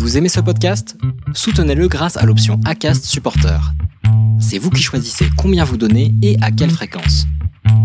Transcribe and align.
Vous 0.00 0.16
aimez 0.16 0.30
ce 0.30 0.40
podcast? 0.40 0.96
Soutenez-le 1.34 1.86
grâce 1.86 2.16
à 2.16 2.24
l'option 2.24 2.58
ACAST 2.64 3.04
Supporter. 3.04 3.60
C'est 4.40 4.56
vous 4.56 4.70
qui 4.70 4.82
choisissez 4.82 5.26
combien 5.36 5.62
vous 5.62 5.76
donnez 5.76 6.14
et 6.22 6.38
à 6.40 6.50
quelle 6.50 6.70
fréquence. 6.70 7.26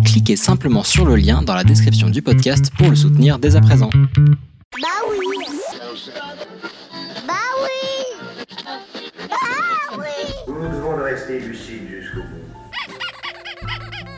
Cliquez 0.06 0.38
simplement 0.38 0.84
sur 0.84 1.06
le 1.06 1.18
lien 1.18 1.42
dans 1.42 1.54
la 1.54 1.66
description 1.66 2.10
du 2.10 2.22
podcast 2.22 2.72
pour 2.78 2.90
le 2.90 2.96
soutenir 2.96 3.38
dès 3.38 3.58
à 3.58 3.62
présent. 3.62 3.90
Bah 3.94 4.88
oui 5.10 5.36
Bah 7.28 7.34
oui 7.62 8.40
Bah 9.30 9.98
oui 9.98 10.08
Nous 10.48 10.70
devons 10.70 10.96
de 10.96 11.02
rester 11.02 11.42
lucides 11.42 11.90
jusqu'au 12.00 12.22
bout. 12.22 12.46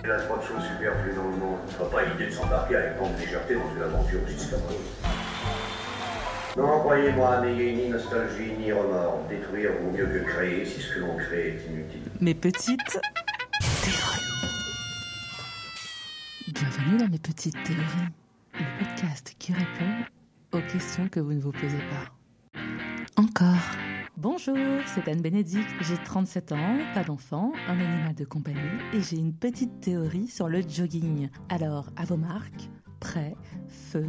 Il 0.03 0.07
y 0.07 0.11
a 0.11 0.19
trop 0.19 0.37
de 0.37 0.43
choses 0.43 0.69
superflues 0.71 1.15
dans 1.15 1.29
le 1.31 1.37
monde. 1.37 1.57
Ce 1.67 1.83
pas 1.83 2.05
l'idée 2.05 2.29
de 2.29 2.35
s'embarquer 2.35 2.75
avec 2.75 2.97
grande 2.97 3.17
légèreté 3.19 3.55
dans 3.55 3.75
une 3.75 3.81
aventure 3.81 4.19
aussi 4.23 4.37
scabreuse. 4.37 4.85
Non, 6.57 6.79
croyez-moi, 6.79 7.41
n'ayez 7.41 7.75
ni 7.75 7.89
nostalgie 7.89 8.51
ni 8.57 8.71
remords. 8.71 9.23
Détruire 9.29 9.69
vaut 9.79 9.91
mieux 9.91 10.07
que 10.07 10.25
créer 10.25 10.65
si 10.65 10.81
ce 10.81 10.95
que 10.95 10.99
l'on 11.01 11.15
crée 11.15 11.49
est 11.49 11.71
inutile. 11.71 12.01
mes 12.19 12.33
petites 12.33 12.99
théories. 13.83 14.21
Bienvenue 16.47 16.97
dans 16.97 17.09
mes 17.09 17.19
petites 17.19 17.61
théories, 17.63 18.09
le 18.55 18.83
podcast 18.83 19.35
qui 19.37 19.53
répond 19.53 20.03
aux 20.51 20.61
questions 20.61 21.07
que 21.09 21.19
vous 21.19 21.33
ne 21.33 21.39
vous 21.41 21.51
posez 21.51 21.77
pas. 21.77 22.59
Encore. 23.21 23.53
Bonjour, 24.17 24.57
c'est 24.87 25.07
Anne 25.07 25.21
Bénédicte, 25.21 25.69
j'ai 25.81 25.97
37 26.05 26.53
ans, 26.53 26.79
pas 26.95 27.03
d'enfant, 27.03 27.51
un 27.67 27.79
animal 27.79 28.15
de 28.15 28.25
compagnie 28.25 28.57
et 28.93 29.01
j'ai 29.01 29.17
une 29.17 29.33
petite 29.33 29.79
théorie 29.79 30.27
sur 30.27 30.49
le 30.49 30.63
jogging. 30.67 31.29
Alors, 31.49 31.91
à 31.97 32.05
vos 32.05 32.17
marques, 32.17 32.67
prêt, 32.99 33.35
feu, 33.67 34.07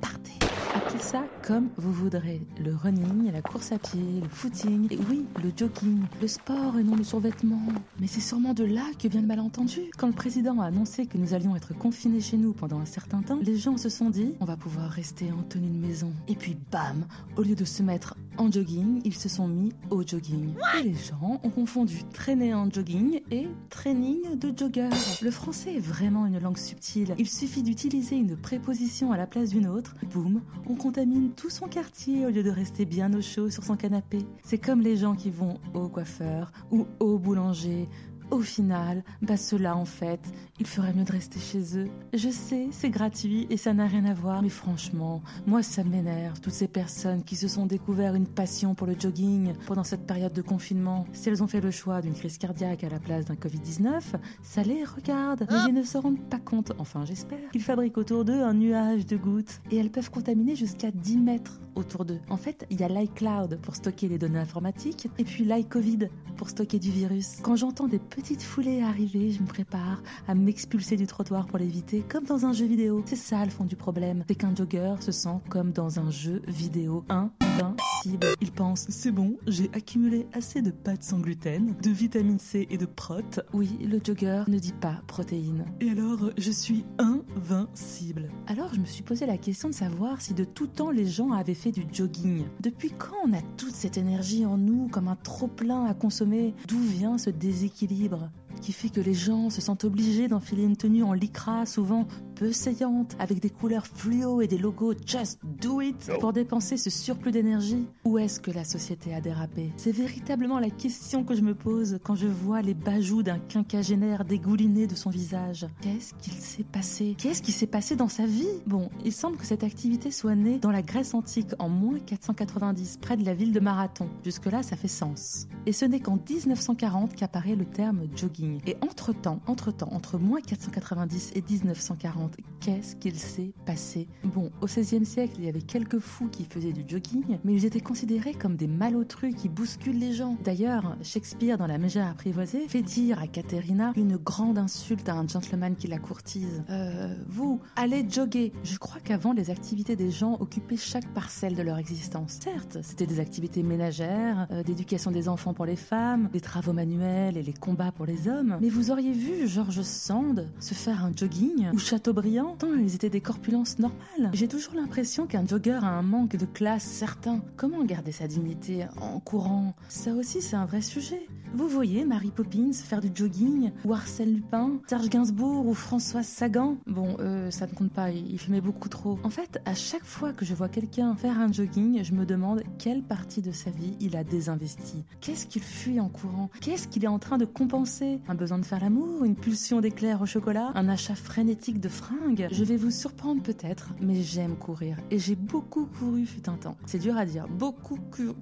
partez. 0.00 0.43
Appelez 0.74 0.98
ça 0.98 1.24
comme 1.46 1.68
vous 1.76 1.92
voudrez. 1.92 2.40
Le 2.58 2.74
running, 2.74 3.30
la 3.30 3.42
course 3.42 3.70
à 3.70 3.78
pied, 3.78 4.20
le 4.20 4.28
footing, 4.28 4.92
et 4.92 4.98
oui, 5.08 5.24
le 5.40 5.52
jogging, 5.56 6.00
le 6.20 6.26
sport 6.26 6.76
et 6.76 6.82
non 6.82 6.96
le 6.96 7.04
survêtement. 7.04 7.62
Mais 8.00 8.08
c'est 8.08 8.20
sûrement 8.20 8.54
de 8.54 8.64
là 8.64 8.82
que 8.98 9.06
vient 9.06 9.20
le 9.20 9.26
malentendu. 9.28 9.82
Quand 9.96 10.08
le 10.08 10.12
président 10.12 10.60
a 10.60 10.66
annoncé 10.66 11.06
que 11.06 11.16
nous 11.16 11.32
allions 11.32 11.54
être 11.54 11.78
confinés 11.78 12.20
chez 12.20 12.36
nous 12.38 12.52
pendant 12.52 12.80
un 12.80 12.86
certain 12.86 13.22
temps, 13.22 13.38
les 13.40 13.56
gens 13.56 13.76
se 13.76 13.88
sont 13.88 14.10
dit 14.10 14.34
on 14.40 14.44
va 14.46 14.56
pouvoir 14.56 14.90
rester 14.90 15.30
en 15.30 15.44
tenue 15.44 15.68
de 15.68 15.86
maison. 15.86 16.12
Et 16.26 16.34
puis 16.34 16.56
bam, 16.72 17.06
au 17.36 17.42
lieu 17.42 17.54
de 17.54 17.64
se 17.64 17.84
mettre 17.84 18.16
en 18.38 18.50
jogging, 18.50 19.00
ils 19.04 19.14
se 19.14 19.28
sont 19.28 19.48
mis 19.48 19.72
au 19.90 20.02
jogging. 20.02 20.54
Et 20.78 20.82
les 20.82 20.94
gens 20.94 21.40
ont 21.42 21.50
confondu 21.50 22.04
traîner 22.12 22.54
en 22.54 22.70
jogging 22.70 23.20
et 23.30 23.48
training 23.70 24.38
de 24.38 24.52
jogger. 24.56 24.88
Le 25.22 25.30
français 25.30 25.74
est 25.74 25.80
vraiment 25.80 26.26
une 26.26 26.38
langue 26.38 26.58
subtile. 26.58 27.14
Il 27.18 27.28
suffit 27.28 27.62
d'utiliser 27.62 28.16
une 28.16 28.36
préposition 28.36 29.12
à 29.12 29.16
la 29.16 29.26
place 29.26 29.50
d'une 29.50 29.66
autre. 29.66 29.94
Boum, 30.12 30.42
on 30.68 30.74
contamine 30.74 31.30
tout 31.32 31.50
son 31.50 31.66
quartier 31.66 32.26
au 32.26 32.30
lieu 32.30 32.42
de 32.42 32.50
rester 32.50 32.84
bien 32.84 33.12
au 33.14 33.20
chaud 33.20 33.50
sur 33.50 33.64
son 33.64 33.76
canapé. 33.76 34.18
C'est 34.42 34.58
comme 34.58 34.80
les 34.80 34.96
gens 34.96 35.14
qui 35.14 35.30
vont 35.30 35.58
au 35.74 35.88
coiffeur 35.88 36.52
ou 36.70 36.86
au 37.00 37.18
boulanger. 37.18 37.88
Au 38.30 38.40
final, 38.40 39.04
bah 39.22 39.36
ceux-là 39.36 39.76
en 39.76 39.84
fait, 39.84 40.20
il 40.58 40.66
ferait 40.66 40.92
mieux 40.92 41.04
de 41.04 41.12
rester 41.12 41.38
chez 41.38 41.78
eux. 41.78 41.88
Je 42.12 42.30
sais, 42.30 42.68
c'est 42.70 42.90
gratuit 42.90 43.46
et 43.50 43.56
ça 43.56 43.74
n'a 43.74 43.86
rien 43.86 44.04
à 44.06 44.14
voir, 44.14 44.42
mais 44.42 44.48
franchement, 44.48 45.22
moi 45.46 45.62
ça 45.62 45.84
m'énerve, 45.84 46.40
toutes 46.40 46.52
ces 46.52 46.68
personnes 46.68 47.22
qui 47.22 47.36
se 47.36 47.48
sont 47.48 47.66
découvert 47.66 48.14
une 48.14 48.26
passion 48.26 48.74
pour 48.74 48.86
le 48.86 48.96
jogging 48.98 49.52
pendant 49.66 49.84
cette 49.84 50.06
période 50.06 50.32
de 50.32 50.42
confinement. 50.42 51.06
Si 51.12 51.28
elles 51.28 51.42
ont 51.42 51.46
fait 51.46 51.60
le 51.60 51.70
choix 51.70 52.00
d'une 52.00 52.14
crise 52.14 52.38
cardiaque 52.38 52.82
à 52.82 52.88
la 52.88 52.98
place 52.98 53.26
d'un 53.26 53.34
Covid-19, 53.34 54.00
ça 54.42 54.62
les 54.62 54.84
regarde, 54.84 55.46
mais 55.50 55.58
ils 55.68 55.74
ne 55.74 55.82
se 55.82 55.98
rendent 55.98 56.28
pas 56.28 56.38
compte, 56.38 56.72
enfin 56.78 57.04
j'espère, 57.04 57.50
qu'ils 57.52 57.62
fabriquent 57.62 57.98
autour 57.98 58.24
d'eux 58.24 58.42
un 58.42 58.54
nuage 58.54 59.06
de 59.06 59.16
gouttes 59.16 59.60
et 59.70 59.76
elles 59.76 59.90
peuvent 59.90 60.10
contaminer 60.10 60.56
jusqu'à 60.56 60.90
10 60.90 61.18
mètres 61.18 61.60
autour 61.74 62.04
d'eux. 62.04 62.20
En 62.30 62.36
fait, 62.36 62.66
il 62.70 62.80
y 62.80 62.84
a 62.84 62.88
l'iCloud 62.88 63.58
pour 63.60 63.74
stocker 63.74 64.08
les 64.08 64.18
données 64.18 64.38
informatiques 64.38 65.08
et 65.18 65.24
puis 65.24 65.44
l'iCovid 65.44 66.10
pour 66.36 66.48
stocker 66.48 66.78
du 66.78 66.90
virus. 66.90 67.38
Quand 67.42 67.56
j'entends 67.56 67.88
des 67.88 67.98
petites 68.14 68.42
foulées 68.42 68.80
arriver, 68.80 69.32
je 69.32 69.42
me 69.42 69.46
prépare 69.46 70.00
à 70.28 70.36
m'expulser 70.36 70.96
du 70.96 71.06
trottoir 71.06 71.46
pour 71.46 71.58
l'éviter, 71.58 72.04
comme 72.08 72.24
dans 72.24 72.46
un 72.46 72.52
jeu 72.52 72.64
vidéo. 72.64 73.02
C'est 73.06 73.16
ça 73.16 73.44
le 73.44 73.50
fond 73.50 73.64
du 73.64 73.74
problème, 73.74 74.22
c'est 74.28 74.36
qu'un 74.36 74.54
jogger 74.54 74.94
se 75.00 75.10
sent 75.10 75.40
comme 75.48 75.72
dans 75.72 75.98
un 75.98 76.10
jeu 76.10 76.40
vidéo 76.46 77.04
invincible. 77.08 78.28
Il 78.40 78.52
pense, 78.52 78.86
c'est 78.88 79.10
bon, 79.10 79.36
j'ai 79.48 79.68
accumulé 79.72 80.28
assez 80.32 80.62
de 80.62 80.70
pâtes 80.70 81.02
sans 81.02 81.18
gluten, 81.18 81.74
de 81.82 81.90
vitamine 81.90 82.38
C 82.38 82.68
et 82.70 82.78
de 82.78 82.86
prot. 82.86 83.40
Oui, 83.52 83.78
le 83.80 83.98
jogger 84.04 84.44
ne 84.46 84.60
dit 84.60 84.72
pas 84.72 85.00
protéines. 85.08 85.64
Et 85.80 85.90
alors, 85.90 86.30
je 86.38 86.52
suis 86.52 86.84
invincible. 86.98 88.30
Alors, 88.46 88.72
je 88.74 88.80
me 88.80 88.86
suis 88.86 89.02
posé 89.02 89.26
la 89.26 89.38
question 89.38 89.68
de 89.68 89.74
savoir 89.74 90.20
si 90.20 90.34
de 90.34 90.44
tout 90.44 90.68
temps 90.68 90.92
les 90.92 91.06
gens 91.06 91.32
avaient 91.32 91.54
fait 91.54 91.72
du 91.72 91.84
jogging. 91.92 92.44
Depuis 92.60 92.90
quand 92.90 93.16
on 93.26 93.32
a 93.32 93.42
toute 93.56 93.74
cette 93.74 93.98
énergie 93.98 94.46
en 94.46 94.56
nous 94.56 94.86
comme 94.88 95.08
un 95.08 95.16
trop-plein 95.16 95.84
à 95.86 95.94
consommer? 95.94 96.54
D'où 96.68 96.78
vient 96.78 97.18
ce 97.18 97.30
déséquilibre? 97.30 98.03
libre 98.04 98.43
qui 98.64 98.72
fait 98.72 98.88
que 98.88 99.00
les 99.02 99.12
gens 99.12 99.50
se 99.50 99.60
sentent 99.60 99.84
obligés 99.84 100.26
d'enfiler 100.26 100.62
une 100.62 100.76
tenue 100.76 101.02
en 101.02 101.12
lycra, 101.12 101.66
souvent 101.66 102.06
peu 102.34 102.50
saillante, 102.50 103.14
avec 103.18 103.38
des 103.38 103.50
couleurs 103.50 103.86
fluo 103.86 104.40
et 104.40 104.46
des 104.46 104.56
logos 104.56 104.94
Just 105.04 105.38
Do 105.60 105.82
It, 105.82 106.10
pour 106.18 106.32
dépenser 106.32 106.78
ce 106.78 106.88
surplus 106.88 107.30
d'énergie 107.30 107.86
Où 108.06 108.16
est-ce 108.16 108.40
que 108.40 108.50
la 108.50 108.64
société 108.64 109.14
a 109.14 109.20
dérapé? 109.20 109.70
C'est 109.76 109.92
véritablement 109.92 110.58
la 110.58 110.70
question 110.70 111.24
que 111.24 111.34
je 111.34 111.42
me 111.42 111.54
pose 111.54 111.98
quand 112.02 112.14
je 112.14 112.26
vois 112.26 112.62
les 112.62 112.72
bajoux 112.72 113.22
d'un 113.22 113.38
quinquagénaire 113.38 114.24
dégouliné 114.24 114.86
de 114.86 114.94
son 114.94 115.10
visage. 115.10 115.66
Qu'est-ce 115.82 116.14
qu'il 116.14 116.32
s'est 116.32 116.64
passé? 116.64 117.16
Qu'est-ce 117.18 117.42
qui 117.42 117.52
s'est 117.52 117.66
passé 117.66 117.96
dans 117.96 118.08
sa 118.08 118.24
vie? 118.24 118.48
Bon, 118.66 118.88
il 119.04 119.12
semble 119.12 119.36
que 119.36 119.44
cette 119.44 119.62
activité 119.62 120.10
soit 120.10 120.36
née 120.36 120.58
dans 120.58 120.70
la 120.70 120.80
Grèce 120.80 121.12
antique 121.12 121.50
en 121.58 121.68
moins 121.68 121.98
490, 121.98 122.96
près 123.02 123.18
de 123.18 123.26
la 123.26 123.34
ville 123.34 123.52
de 123.52 123.60
Marathon. 123.60 124.08
Jusque-là, 124.24 124.62
ça 124.62 124.76
fait 124.76 124.88
sens. 124.88 125.48
Et 125.66 125.72
ce 125.72 125.84
n'est 125.84 126.00
qu'en 126.00 126.16
1940 126.16 127.14
qu'apparaît 127.14 127.56
le 127.56 127.66
terme 127.66 128.04
jogging. 128.16 128.53
Et 128.66 128.76
entre-temps, 128.80 129.40
entre-temps, 129.46 129.88
entre 129.92 130.18
moins 130.18 130.40
490 130.40 131.32
et 131.34 131.42
1940, 131.42 132.36
qu'est-ce 132.60 132.96
qu'il 132.96 133.18
s'est 133.18 133.52
passé? 133.66 134.08
Bon, 134.24 134.50
au 134.60 134.66
XVIe 134.66 135.04
siècle, 135.04 135.34
il 135.38 135.44
y 135.44 135.48
avait 135.48 135.62
quelques 135.62 135.98
fous 135.98 136.28
qui 136.28 136.44
faisaient 136.44 136.72
du 136.72 136.84
jogging, 136.86 137.38
mais 137.44 137.54
ils 137.54 137.64
étaient 137.64 137.80
considérés 137.80 138.34
comme 138.34 138.56
des 138.56 138.66
malotrus 138.66 139.34
qui 139.34 139.48
bousculent 139.48 139.98
les 139.98 140.12
gens. 140.12 140.36
D'ailleurs, 140.44 140.96
Shakespeare, 141.02 141.58
dans 141.58 141.66
La 141.66 141.78
Mégère 141.78 142.08
apprivoisée, 142.08 142.68
fait 142.68 142.82
dire 142.82 143.20
à 143.20 143.26
Caterina 143.26 143.92
une 143.96 144.16
grande 144.16 144.58
insulte 144.58 145.08
à 145.08 145.14
un 145.14 145.26
gentleman 145.26 145.76
qui 145.76 145.86
la 145.86 145.98
courtise. 145.98 146.62
Euh, 146.70 147.14
vous, 147.28 147.60
allez 147.76 148.06
jogger. 148.08 148.52
Je 148.62 148.78
crois 148.78 149.00
qu'avant, 149.00 149.32
les 149.32 149.50
activités 149.50 149.96
des 149.96 150.10
gens 150.10 150.36
occupaient 150.40 150.76
chaque 150.76 151.06
parcelle 151.08 151.54
de 151.54 151.62
leur 151.62 151.78
existence. 151.78 152.38
Certes, 152.42 152.78
c'était 152.82 153.06
des 153.06 153.20
activités 153.20 153.62
ménagères, 153.62 154.46
euh, 154.50 154.62
d'éducation 154.62 155.10
des 155.10 155.28
enfants 155.28 155.54
pour 155.54 155.66
les 155.66 155.76
femmes, 155.76 156.28
des 156.32 156.40
travaux 156.40 156.72
manuels 156.72 157.36
et 157.36 157.42
les 157.42 157.52
combats 157.52 157.92
pour 157.92 158.06
les 158.06 158.28
hommes, 158.28 158.33
mais 158.60 158.68
vous 158.68 158.90
auriez 158.90 159.12
vu 159.12 159.46
George 159.46 159.82
Sand 159.82 160.48
se 160.60 160.74
faire 160.74 161.04
un 161.04 161.12
jogging 161.14 161.70
ou 161.72 161.78
Chateaubriand 161.78 162.56
Tant 162.58 162.72
ils 162.74 162.94
étaient 162.94 163.10
des 163.10 163.20
corpulences 163.20 163.78
normales. 163.78 164.30
J'ai 164.32 164.48
toujours 164.48 164.74
l'impression 164.74 165.26
qu'un 165.26 165.46
jogger 165.46 165.80
a 165.82 165.88
un 165.88 166.02
manque 166.02 166.36
de 166.36 166.46
classe 166.46 166.84
certain. 166.84 167.42
Comment 167.56 167.84
garder 167.84 168.12
sa 168.12 168.26
dignité 168.26 168.86
en 169.00 169.20
courant? 169.20 169.74
Ça 169.88 170.12
aussi, 170.12 170.40
c'est 170.42 170.56
un 170.56 170.66
vrai 170.66 170.80
sujet. 170.80 171.26
Vous 171.54 171.68
voyez 171.68 172.04
Mary 172.04 172.32
Poppins 172.34 172.72
faire 172.72 173.00
du 173.00 173.10
jogging, 173.14 173.70
ou 173.84 173.94
Arsène 173.94 174.34
Lupin, 174.34 174.72
Serge 174.88 175.08
Gainsbourg 175.08 175.68
ou 175.68 175.74
Françoise 175.74 176.26
Sagan? 176.26 176.78
Bon, 176.86 177.16
ça 177.50 177.66
ne 177.66 177.72
compte 177.72 177.92
pas, 177.92 178.10
il 178.10 178.38
filmait 178.38 178.60
beaucoup 178.60 178.88
trop. 178.88 179.18
En 179.22 179.30
fait, 179.30 179.60
à 179.64 179.74
chaque 179.74 180.04
fois 180.04 180.32
que 180.32 180.44
je 180.44 180.52
vois 180.52 180.68
quelqu'un 180.68 181.14
faire 181.14 181.38
un 181.38 181.52
jogging, 181.52 182.02
je 182.02 182.12
me 182.12 182.26
demande 182.26 182.64
quelle 182.78 183.02
partie 183.02 183.40
de 183.40 183.52
sa 183.52 183.70
vie 183.70 183.94
il 184.00 184.16
a 184.16 184.24
désinvesti. 184.24 185.04
Qu'est-ce 185.20 185.46
qu'il 185.46 185.62
fuit 185.62 186.00
en 186.00 186.08
courant? 186.08 186.50
Qu'est-ce 186.60 186.88
qu'il 186.88 187.04
est 187.04 187.08
en 187.08 187.20
train 187.20 187.38
de 187.38 187.44
compenser? 187.44 188.18
Un 188.26 188.34
besoin 188.34 188.58
de 188.58 188.64
faire 188.64 188.80
l'amour 188.80 189.24
Une 189.24 189.36
pulsion 189.36 189.80
d'éclair 189.80 190.22
au 190.22 190.26
chocolat 190.26 190.72
Un 190.74 190.88
achat 190.88 191.14
frénétique 191.14 191.80
de 191.80 191.88
fringues 191.88 192.48
Je 192.50 192.64
vais 192.64 192.76
vous 192.76 192.90
surprendre 192.90 193.42
peut-être, 193.42 193.90
mais 194.00 194.22
j'aime 194.22 194.56
courir. 194.56 194.96
Et 195.10 195.18
j'ai 195.18 195.34
beaucoup 195.34 195.86
couru 195.86 196.24
fut 196.24 196.48
un 196.48 196.56
temps. 196.56 196.76
C'est 196.86 196.98
dur 196.98 197.16
à 197.16 197.26
dire. 197.26 197.46
Beaucoup 197.48 197.98
couru. 198.10 198.34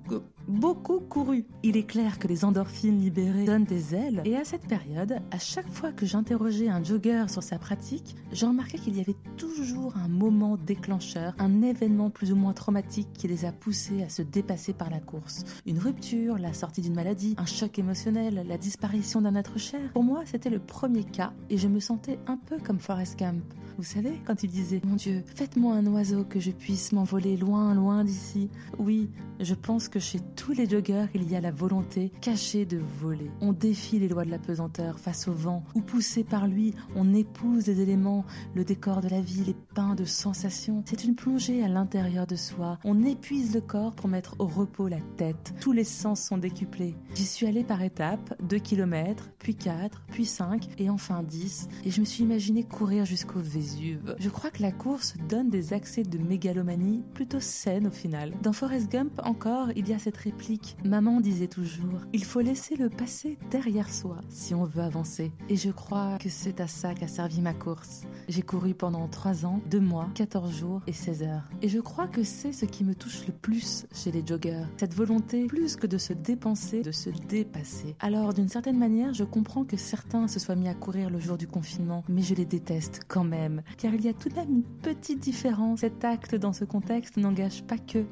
Beaucoup 0.48 1.00
couru. 1.00 1.44
Il 1.62 1.76
est 1.76 1.84
clair 1.84 2.18
que 2.18 2.28
les 2.28 2.44
endorphines 2.44 3.00
libérées 3.00 3.44
donnent 3.44 3.64
des 3.64 3.94
ailes. 3.94 4.22
Et 4.24 4.36
à 4.36 4.44
cette 4.44 4.66
période, 4.66 5.20
à 5.30 5.38
chaque 5.38 5.68
fois 5.68 5.92
que 5.92 6.06
j'interrogeais 6.06 6.68
un 6.68 6.82
jogger 6.82 7.24
sur 7.28 7.42
sa 7.42 7.58
pratique, 7.58 8.16
je 8.32 8.46
remarquais 8.46 8.78
qu'il 8.78 8.96
y 8.96 9.00
avait 9.00 9.16
toujours 9.36 9.96
un 9.96 10.08
moment 10.08 10.56
déclencheur, 10.56 11.34
un 11.38 11.62
événement 11.62 12.10
plus 12.10 12.32
ou 12.32 12.36
moins 12.36 12.52
traumatique 12.52 13.08
qui 13.12 13.28
les 13.28 13.44
a 13.44 13.52
poussés 13.52 14.02
à 14.02 14.08
se 14.08 14.22
dépasser 14.22 14.72
par 14.72 14.90
la 14.90 15.00
course. 15.00 15.44
Une 15.66 15.78
rupture, 15.78 16.38
la 16.38 16.52
sortie 16.52 16.80
d'une 16.82 16.94
maladie, 16.94 17.34
un 17.38 17.46
choc 17.46 17.78
émotionnel, 17.78 18.44
la 18.46 18.58
disparition 18.58 19.20
d'un 19.20 19.36
être 19.36 19.58
cher 19.58 19.71
Pour 19.92 20.02
moi, 20.02 20.22
c'était 20.24 20.50
le 20.50 20.58
premier 20.58 21.04
cas 21.04 21.32
et 21.50 21.58
je 21.58 21.68
me 21.68 21.80
sentais 21.80 22.18
un 22.26 22.36
peu 22.36 22.58
comme 22.58 22.78
Forrest 22.78 23.18
Gump. 23.18 23.42
Vous 23.78 23.84
savez, 23.84 24.20
quand 24.26 24.42
il 24.42 24.50
disait 24.50 24.80
Mon 24.84 24.96
Dieu, 24.96 25.22
faites-moi 25.34 25.74
un 25.74 25.86
oiseau 25.86 26.24
que 26.24 26.40
je 26.40 26.50
puisse 26.50 26.92
m'envoler 26.92 27.36
loin, 27.36 27.74
loin 27.74 28.04
d'ici. 28.04 28.50
Oui, 28.78 29.10
je 29.40 29.54
pense 29.54 29.88
que 29.88 29.98
chez 29.98 30.20
tous 30.36 30.52
les 30.52 30.68
joggeurs, 30.68 31.08
il 31.14 31.30
y 31.30 31.36
a 31.36 31.40
la 31.40 31.50
volonté 31.50 32.12
cachée 32.20 32.66
de 32.66 32.80
voler. 33.00 33.30
On 33.40 33.52
défie 33.52 33.98
les 33.98 34.08
lois 34.08 34.24
de 34.24 34.30
la 34.30 34.38
pesanteur 34.38 34.98
face 34.98 35.26
au 35.26 35.32
vent, 35.32 35.64
ou 35.74 35.80
poussé 35.80 36.22
par 36.22 36.46
lui, 36.46 36.74
on 36.94 37.14
épouse 37.14 37.66
les 37.66 37.80
éléments, 37.80 38.24
le 38.54 38.64
décor 38.64 39.00
de 39.00 39.08
la 39.08 39.20
vie, 39.20 39.44
les 39.44 39.56
pains 39.74 39.94
de 39.94 40.04
sensations. 40.04 40.82
C'est 40.86 41.04
une 41.04 41.14
plongée 41.14 41.64
à 41.64 41.68
l'intérieur 41.68 42.26
de 42.26 42.36
soi. 42.36 42.78
On 42.84 43.04
épuise 43.04 43.54
le 43.54 43.62
corps 43.62 43.94
pour 43.94 44.08
mettre 44.08 44.36
au 44.38 44.46
repos 44.46 44.88
la 44.88 45.00
tête. 45.16 45.54
Tous 45.60 45.72
les 45.72 45.84
sens 45.84 46.20
sont 46.20 46.38
décuplés. 46.38 46.94
J'y 47.14 47.26
suis 47.26 47.46
allée 47.46 47.64
par 47.64 47.82
étapes, 47.82 48.34
2 48.42 48.58
km, 48.58 49.30
puis 49.38 49.56
4, 49.62 50.02
puis 50.10 50.26
5, 50.26 50.68
et 50.78 50.90
enfin 50.90 51.22
10, 51.22 51.68
et 51.84 51.90
je 51.90 52.00
me 52.00 52.04
suis 52.04 52.24
imaginé 52.24 52.64
courir 52.64 53.04
jusqu'au 53.04 53.38
Vésuve. 53.38 54.16
Je 54.18 54.28
crois 54.28 54.50
que 54.50 54.60
la 54.60 54.72
course 54.72 55.14
donne 55.28 55.50
des 55.50 55.72
accès 55.72 56.02
de 56.02 56.18
mégalomanie 56.18 57.04
plutôt 57.14 57.38
saines 57.38 57.86
au 57.86 57.90
final. 57.90 58.32
Dans 58.42 58.52
Forrest 58.52 58.90
Gump 58.90 59.20
encore, 59.24 59.68
il 59.76 59.88
y 59.88 59.94
a 59.94 59.98
cette 59.98 60.16
réplique. 60.16 60.76
Maman 60.84 61.20
disait 61.20 61.46
toujours, 61.46 62.00
il 62.12 62.24
faut 62.24 62.40
laisser 62.40 62.74
le 62.76 62.90
passé 62.90 63.38
derrière 63.50 63.92
soi 63.92 64.16
si 64.28 64.52
on 64.54 64.64
veut 64.64 64.82
avancer. 64.82 65.30
Et 65.48 65.56
je 65.56 65.70
crois 65.70 66.18
que 66.18 66.28
c'est 66.28 66.60
à 66.60 66.66
ça 66.66 66.94
qu'a 66.94 67.08
servi 67.08 67.40
ma 67.40 67.54
course. 67.54 68.02
J'ai 68.28 68.42
couru 68.42 68.74
pendant 68.74 69.06
3 69.06 69.46
ans, 69.46 69.60
2 69.70 69.80
mois, 69.80 70.08
14 70.14 70.52
jours 70.52 70.82
et 70.88 70.92
16 70.92 71.22
heures. 71.22 71.48
Et 71.60 71.68
je 71.68 71.78
crois 71.78 72.08
que 72.08 72.24
c'est 72.24 72.52
ce 72.52 72.64
qui 72.64 72.82
me 72.82 72.94
touche 72.94 73.26
le 73.26 73.32
plus 73.32 73.86
chez 73.94 74.10
les 74.10 74.26
joggeurs. 74.26 74.66
Cette 74.76 74.94
volonté, 74.94 75.46
plus 75.46 75.76
que 75.76 75.86
de 75.86 75.98
se 75.98 76.12
dépenser, 76.12 76.82
de 76.82 76.90
se 76.90 77.10
dépasser. 77.28 77.94
Alors 78.00 78.34
d'une 78.34 78.48
certaine 78.48 78.78
manière, 78.78 79.14
je 79.14 79.24
comprends 79.52 79.64
que 79.64 79.76
certains 79.76 80.28
se 80.28 80.40
soient 80.40 80.54
mis 80.54 80.68
à 80.68 80.72
courir 80.72 81.10
le 81.10 81.20
jour 81.20 81.36
du 81.36 81.46
confinement, 81.46 82.04
mais 82.08 82.22
je 82.22 82.34
les 82.34 82.46
déteste 82.46 83.02
quand 83.06 83.22
même, 83.22 83.60
car 83.76 83.92
il 83.92 84.02
y 84.02 84.08
a 84.08 84.14
tout 84.14 84.30
de 84.30 84.34
même 84.34 84.48
une 84.48 84.62
petite 84.62 85.18
différence. 85.18 85.80
Cet 85.80 86.06
acte 86.06 86.34
dans 86.34 86.54
ce 86.54 86.64
contexte 86.64 87.18
n'engage 87.18 87.62
pas 87.64 87.76
que. 87.76 88.06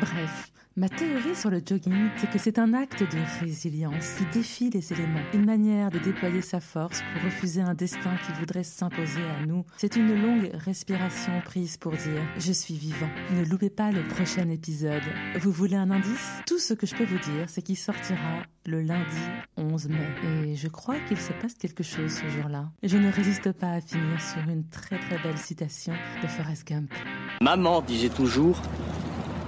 Bref, 0.00 0.52
Ma 0.76 0.88
théorie 0.88 1.36
sur 1.36 1.50
le 1.50 1.62
jogging, 1.64 2.08
c'est 2.16 2.28
que 2.28 2.38
c'est 2.40 2.58
un 2.58 2.74
acte 2.74 3.04
de 3.04 3.44
résilience 3.44 4.16
qui 4.18 4.24
défie 4.36 4.70
les 4.70 4.92
éléments, 4.92 5.22
une 5.32 5.44
manière 5.44 5.88
de 5.88 6.00
déployer 6.00 6.40
sa 6.42 6.58
force 6.58 7.00
pour 7.12 7.22
refuser 7.22 7.60
un 7.60 7.74
destin 7.74 8.16
qui 8.26 8.32
voudrait 8.40 8.64
s'imposer 8.64 9.22
à 9.22 9.46
nous. 9.46 9.64
C'est 9.76 9.94
une 9.94 10.20
longue 10.20 10.50
respiration 10.52 11.40
prise 11.44 11.76
pour 11.76 11.92
dire 11.92 12.20
je 12.38 12.50
suis 12.50 12.74
vivant. 12.74 13.08
Ne 13.36 13.44
loupez 13.44 13.70
pas 13.70 13.92
le 13.92 14.02
prochain 14.08 14.48
épisode. 14.48 15.04
Vous 15.40 15.52
voulez 15.52 15.76
un 15.76 15.92
indice? 15.92 16.42
Tout 16.44 16.58
ce 16.58 16.74
que 16.74 16.88
je 16.88 16.96
peux 16.96 17.04
vous 17.04 17.18
dire, 17.18 17.48
c'est 17.48 17.62
qu'il 17.62 17.78
sortira 17.78 18.42
le 18.66 18.80
lundi 18.80 19.22
11 19.56 19.90
mai. 19.90 20.08
Et 20.24 20.56
je 20.56 20.66
crois 20.66 20.98
qu'il 21.06 21.18
se 21.18 21.32
passe 21.34 21.54
quelque 21.54 21.84
chose 21.84 22.10
ce 22.10 22.26
jour-là. 22.30 22.68
Je 22.82 22.98
ne 22.98 23.12
résiste 23.12 23.52
pas 23.52 23.74
à 23.74 23.80
finir 23.80 24.20
sur 24.20 24.42
une 24.50 24.68
très 24.70 24.98
très 24.98 25.22
belle 25.22 25.38
citation 25.38 25.92
de 26.20 26.26
Forrest 26.26 26.66
Gump. 26.66 26.92
Maman 27.40 27.80
disait 27.80 28.08
toujours 28.08 28.60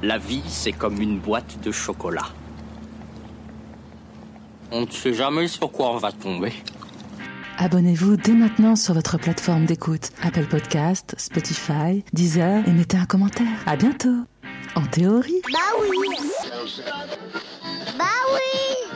la 0.02 0.18
vie, 0.18 0.42
c'est 0.46 0.72
comme 0.72 1.00
une 1.00 1.18
boîte 1.18 1.60
de 1.62 1.72
chocolat. 1.72 2.26
On 4.72 4.82
ne 4.82 4.90
sait 4.90 5.14
jamais 5.14 5.48
sur 5.48 5.70
quoi 5.70 5.90
on 5.92 5.98
va 5.98 6.12
tomber. 6.12 6.52
Abonnez-vous 7.58 8.16
dès 8.16 8.32
maintenant 8.32 8.76
sur 8.76 8.92
votre 8.92 9.16
plateforme 9.16 9.64
d'écoute 9.64 10.10
Apple 10.22 10.44
Podcast, 10.44 11.14
Spotify, 11.16 12.04
Deezer 12.12 12.68
et 12.68 12.72
mettez 12.72 12.98
un 12.98 13.06
commentaire. 13.06 13.46
À 13.64 13.76
bientôt. 13.76 14.24
En 14.74 14.84
théorie. 14.84 15.40
Bah 15.50 15.58
oui. 15.90 16.08
Bah 17.96 18.04
oui. 18.34 18.95